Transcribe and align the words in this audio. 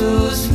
Jesus. 0.00 0.49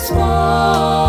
small. 0.00 0.99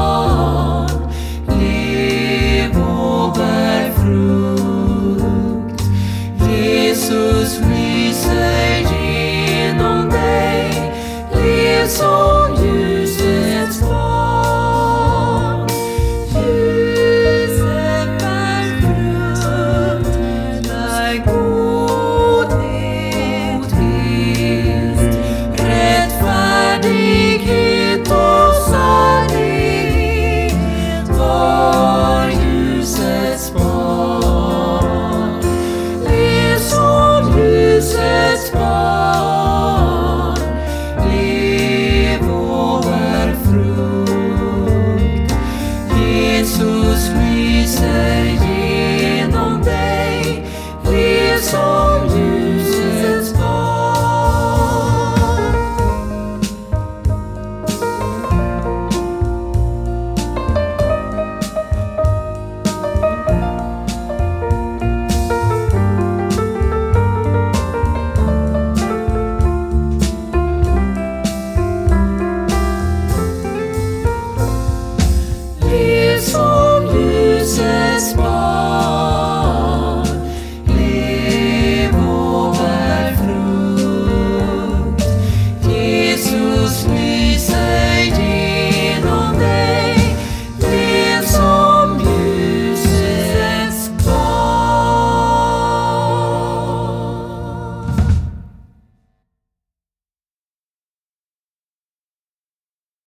We 46.92 47.66
say. 47.66 48.51